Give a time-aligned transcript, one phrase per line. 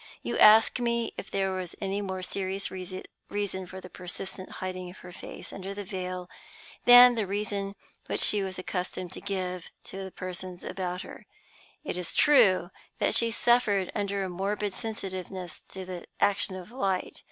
[0.23, 4.97] You ask me if there was any more serious reason for the persistent hiding of
[5.05, 6.27] her face under the veil
[6.85, 7.75] than the reason
[8.07, 11.27] which she was accustomed to give to the persons about her.
[11.83, 17.19] It is true that she suffered under a morbid sensitiveness to the action of light.